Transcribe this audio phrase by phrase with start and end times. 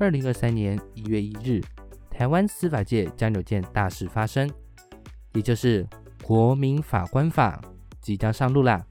[0.00, 1.60] 二零二三年一月一日，
[2.10, 4.50] 台湾司法界将有件大事发生，
[5.34, 5.84] 也就是
[6.24, 7.60] 《国民法官法》
[8.00, 8.82] 即将上路啦。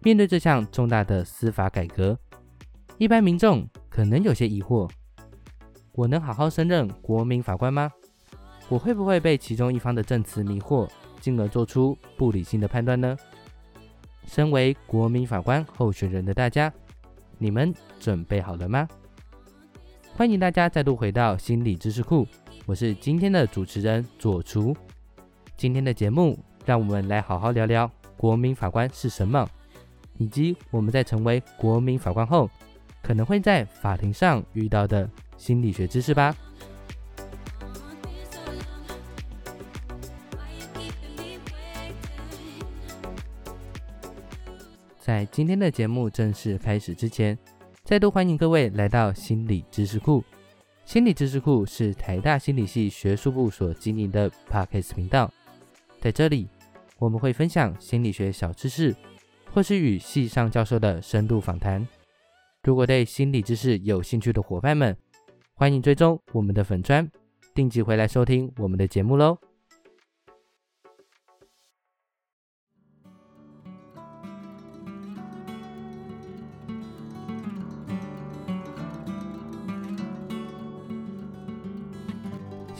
[0.00, 2.18] 面对这项重大的司法改革，
[2.98, 4.86] 一般民众可能有些疑惑：
[5.92, 7.90] 我能好好胜任国民法官吗？
[8.68, 10.86] 我会不会被其中一方的证词迷惑，
[11.22, 13.16] 进而做出不理性的判断呢？
[14.26, 16.70] 身为国民法官候选人的大家，
[17.38, 18.86] 你们准备好了吗？
[20.14, 22.28] 欢迎大家再度回到心理知识库，
[22.66, 24.76] 我是今天的主持人左厨。
[25.56, 29.48] 今天的节目，让我们来好好聊聊国民法官是什么，
[30.18, 32.48] 以及我们在成为国民法官后，
[33.02, 36.36] 可能会在法庭上遇到的心理学知识吧。
[45.00, 47.36] 在今天的节目正式开始之前，
[47.84, 50.22] 再度欢迎各位来到心理知识库。
[50.84, 55.28] 心理知识库是台大心理系学术部所经营的 Podcast 频道，
[56.00, 56.48] 在这里
[57.00, 58.94] 我们会分享心理学小知识，
[59.52, 61.86] 或是与系上教授的深度访谈。
[62.62, 64.96] 如果对心理知识有兴趣的伙伴们，
[65.54, 67.10] 欢迎追踪我们的粉砖，
[67.52, 69.36] 定期回来收听我们的节目喽。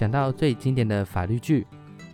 [0.02, 1.64] 想到最经典的法律剧，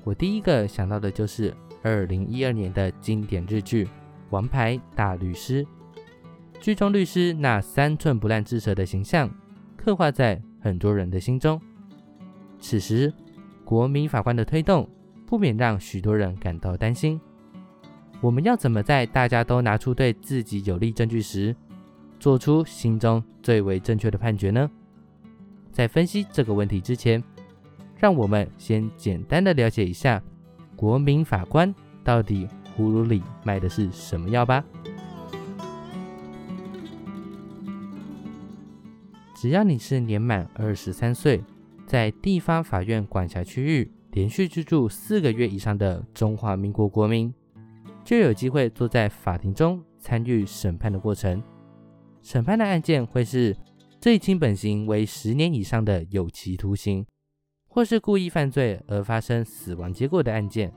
[0.05, 3.87] 我第一个想到的就是二零一二年的经典日剧
[4.29, 5.65] 《王牌大律师》。
[6.61, 9.31] 剧中律师那三寸不烂之舌的形象，
[9.75, 11.59] 刻画在很多人的心中。
[12.61, 13.11] 此时，
[13.65, 14.87] 国民法官的推动，
[15.27, 17.19] 不免让许多人感到担心。
[18.21, 21.57] 我们要怎么在大家都拿出对自己有利证据时，
[22.21, 24.71] 做出心中最为正确的判决呢？
[25.73, 27.25] 在分析这个问题之前，
[27.99, 30.23] 让我们先简单的了解一下，
[30.77, 34.65] 国民法官到底葫芦里卖的是什么药吧。
[39.35, 41.43] 只要你是年满二十三岁，
[41.87, 47.35] 在地方法院管辖区域连续居住四个月以上的中华民国国民，
[48.05, 51.43] 就有机会坐在法庭中参与审判的过程。
[52.23, 53.57] 审判的案件会是
[54.01, 57.05] 最轻本刑为十年以上的有期徒刑。
[57.79, 60.75] 或是故意犯罪而发生死亡结果的案件，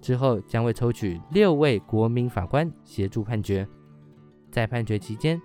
[0.00, 3.68] 之后将会抽取六位国民法官协助判决。
[4.50, 5.38] 在判决期间，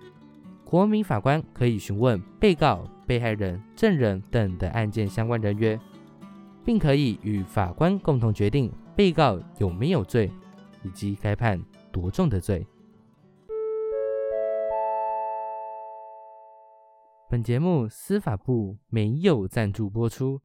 [0.64, 5.78] 国民法官可以询问被告、被害人、证人等的案件相关人员，
[6.64, 10.32] 并可以与法官共同决定被告有没有罪，
[10.82, 12.66] 以及该判多重的罪。
[17.28, 20.40] 本节目司法部没有赞助播出。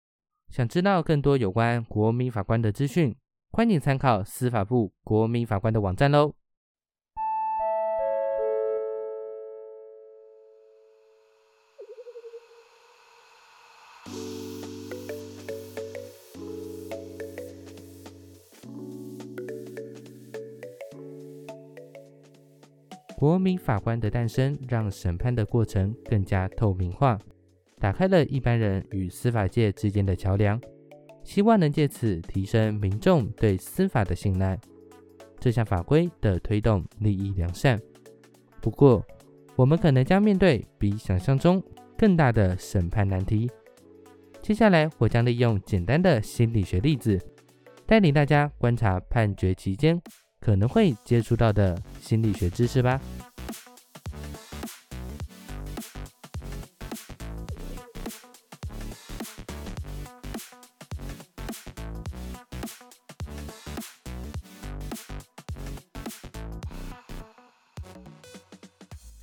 [0.49, 3.15] 想知道更多有关国民法官的资讯，
[3.51, 6.33] 欢迎参考司法部国民法官的网站喽。
[23.15, 27.19] 国民法官的诞生，让审判的过程更加透明化。
[27.79, 30.59] 打开了一般人与司法界之间的桥梁，
[31.23, 34.59] 希望能借此提升民众对司法的信赖。
[35.39, 37.79] 这项法规的推动利益良善，
[38.59, 39.01] 不过
[39.55, 41.63] 我们可能将面对比想象中
[41.97, 43.49] 更大的审判难题。
[44.41, 47.17] 接下来，我将利用简单的心理学例子，
[47.85, 50.01] 带领大家观察判决期间
[50.41, 52.99] 可能会接触到的心理学知识吧。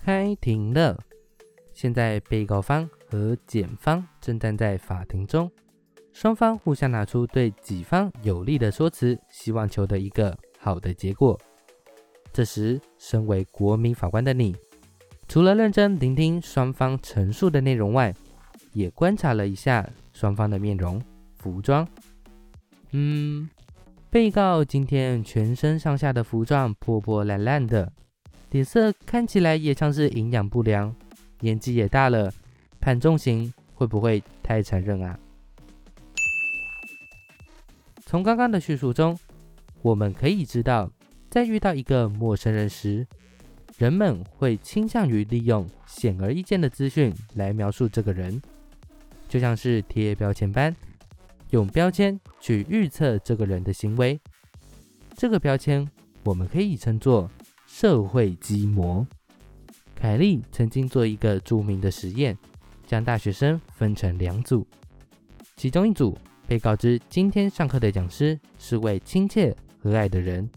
[0.07, 0.97] 开庭了。
[1.75, 5.51] 现在被告方和检方正站在法庭中，
[6.13, 11.37] 双方互相拿出对己方有利的说辞，希望求得一个好的结果。
[12.33, 14.55] 这时，身为国民法官的你，
[15.27, 18.15] 除了认真聆听双方陈述的内容外，
[18.73, 21.03] 也观察了一下双方的面容、
[21.35, 21.85] 服装。
[22.93, 23.51] 嗯，
[24.09, 27.93] 被告今天全身上下的服装破破烂烂的。
[28.51, 30.95] 脸色看起来也像是营养不良，
[31.41, 32.33] 年纪也大了，
[32.81, 35.19] 判重刑会不会太残忍啊？
[38.07, 39.19] 从刚刚的叙述中，
[39.83, 40.91] 我们可以知道，
[41.29, 43.07] 在遇到一个陌生人时，
[43.79, 48.41] 人们会倾向于利用显而易见的资讯来描述这个人，
[49.29, 50.75] 就像是贴标签般，
[51.51, 54.19] 用标签去预测这个人的行为。
[55.17, 55.87] 这个标签
[56.23, 57.29] 我们可以称作
[57.67, 59.07] 社会基模。
[59.95, 62.37] 凯利曾经做一个著名的实验，
[62.87, 64.67] 将大学生分成两组，
[65.57, 66.17] 其中一组
[66.47, 70.49] 被告知今天上课的讲师是位亲切和蔼的人。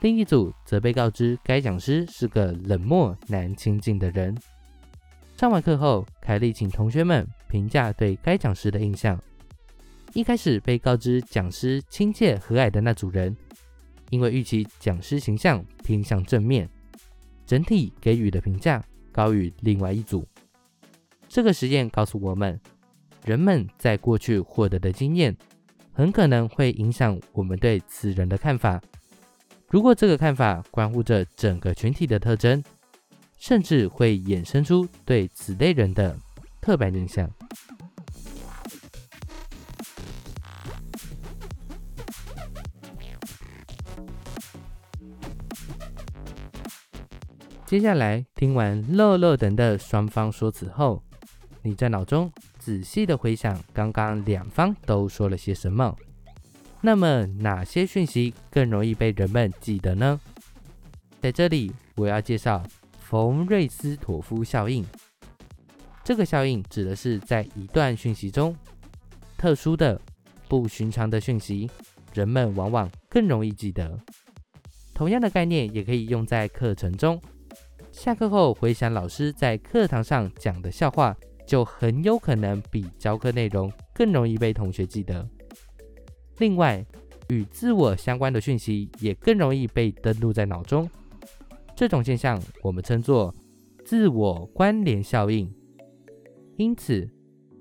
[0.00, 4.36] 另一组则被告知该讲师是个冷漠难亲近的人。
[5.36, 9.18] 上完课后，凯莉请同学们评价对该讲师的印象。
[10.12, 13.36] 一开始被告知讲师亲切和蔼的那组人，
[14.10, 16.68] 因为预期讲师形象偏向正面，
[17.46, 20.26] 整体给予的评价高于另外一组。
[21.28, 22.60] 这个实验告诉我们，
[23.24, 25.36] 人们在过去获得的经验，
[25.92, 28.80] 很可能会影响我们对此人的看法。
[29.68, 32.62] 如果这个看法关乎着整个群体的特征，
[33.38, 36.16] 甚至会衍生出对此类人的
[36.60, 37.28] 刻板印象。
[47.66, 51.02] 接下来听完乐乐等的双方说辞后，
[51.62, 55.96] 你在脑中仔细的回想刚刚两方都说了些什么。
[56.82, 60.20] 那么哪些讯息更容易被人们记得呢？
[61.22, 62.62] 在这里，我要介绍
[62.98, 64.84] 冯瑞斯托夫效应。
[66.04, 68.54] 这个效应指的是在一段讯息中，
[69.38, 69.98] 特殊的、
[70.48, 71.70] 不寻常的讯息，
[72.12, 73.98] 人们往往更容易记得。
[74.92, 77.18] 同样的概念也可以用在课程中。
[77.96, 85.26] 下课后回想老师在课堂上讲的笑话，就很有可能比教课内容更容易被同学记得。
[86.38, 86.84] 另外，
[87.28, 90.90] 与自我相关的讯息也更容易被登录在脑中。
[91.76, 93.32] 这种现象我们称作
[93.86, 95.50] 自我关联效应。
[96.56, 97.08] 因此，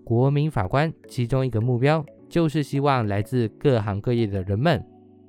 [0.04, 4.84] 国民法官其中一个目标就是希望来自各行各业的人们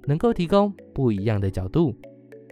[0.07, 1.95] 能够提供不一样的角度，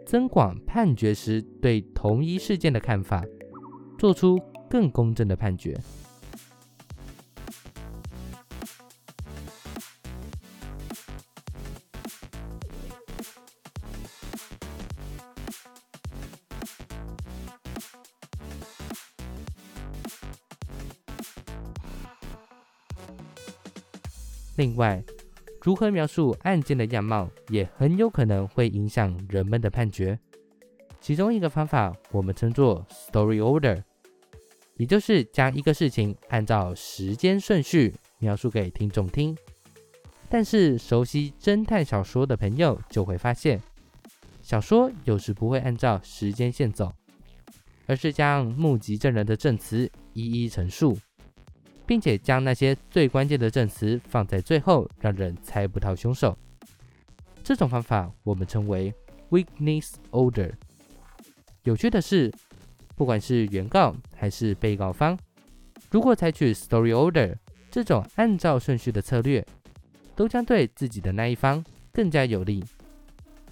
[0.05, 3.25] 增广判决时对同一事件的看法，
[3.99, 4.39] 做出
[4.69, 5.79] 更公正的判决。
[24.57, 25.03] 另外，
[25.63, 30.19] 如何描述案件的样貌，也很有可能会影响人们的判决。
[31.01, 33.81] 其中一个方法，我们称作 story order，
[34.77, 39.37] 也就是将一个事情按照时间顺序描述给听众听。
[40.29, 43.63] 但是，熟悉侦探小说的朋友就会发现，
[44.43, 46.93] 小说有时不会按照时间线走，
[47.87, 50.99] 而是将目击证人的证词一一陈述。
[51.87, 56.37] 并且将那些最关键的证词放在最后，让人猜不到凶手。
[57.43, 58.95] 这种方法我们称为
[59.31, 60.53] witness order。
[61.65, 62.33] 有趣的是，
[62.95, 65.19] 不管是原告还是被告方，
[65.91, 67.35] 如果采取 story order
[67.71, 69.45] 这种按照顺序的策略，
[70.15, 72.65] 都将对自己的那一方更加有利。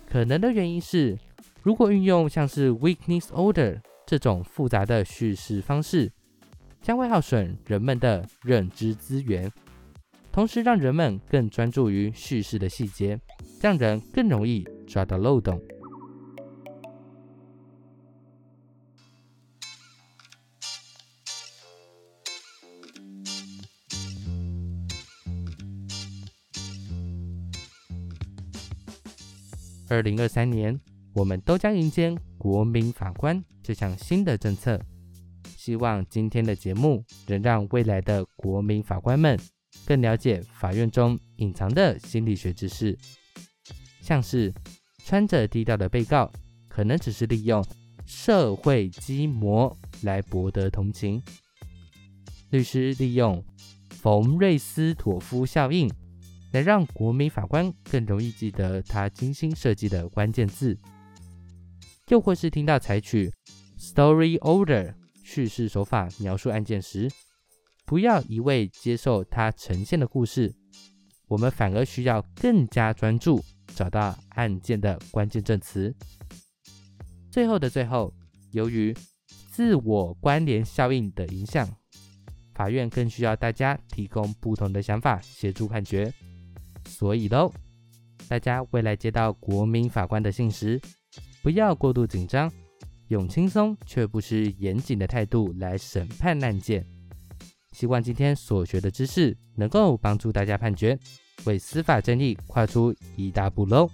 [0.09, 1.19] 可能的原因是，
[1.63, 6.11] 如果运用像是 witness order 这种复杂的叙事方式。
[6.83, 9.51] 将会耗损人们的认知资源，
[10.33, 13.21] 同时让人们更专注于叙事的细节，
[13.61, 15.61] 让人更容易抓到漏洞。
[29.89, 30.81] 二零二三年，
[31.13, 34.81] 我们都将迎接国民法官这项新的政策。
[35.71, 39.39] 希望今天的节目能让未来的国民法官们
[39.87, 42.99] 更了解法院中隐藏的心理学知识，
[44.01, 44.53] 像是
[45.05, 46.29] 穿着低调的被告
[46.69, 47.65] 可能只是利用
[48.05, 51.23] 社会基模来博得同情，
[52.51, 53.41] 律师利用
[53.91, 55.89] 冯瑞斯托夫效应
[56.51, 60.77] 来让国民法官更容易记得他精心设计的关键字，
[62.09, 63.33] 又或是听到采取
[63.79, 64.95] story order。
[65.33, 67.09] 叙事手法描述案件时，
[67.87, 70.53] 不要一味接受它呈现的故事，
[71.29, 75.95] 我们反而需要更加专注，找到案件的关键证词。
[77.31, 78.13] 最后的最后，
[78.51, 78.93] 由于
[79.53, 81.69] 自我关联效应的影响，
[82.53, 86.13] 法院更需要大家提供不同的想法，协助判决。
[86.89, 87.53] 所以喽，
[88.27, 90.81] 大家未来接到国民法官的信时，
[91.41, 92.53] 不要过度紧张。
[93.11, 96.87] 用轻松却不失严谨的态度来审判案件。
[97.73, 100.97] 希望今天所学的知识能够帮助大家判决，
[101.45, 103.91] 为司法正义跨出一大步喽。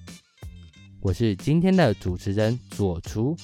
[1.00, 3.34] 我是今天的主持人左厨，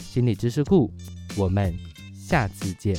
[0.00, 0.90] 心理知识库，
[1.36, 1.74] 我们
[2.14, 2.96] 下次见。